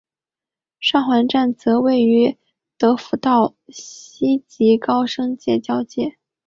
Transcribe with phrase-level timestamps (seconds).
[0.79, 2.35] 上环站则位于
[2.79, 6.17] 德辅道西及高升街交界。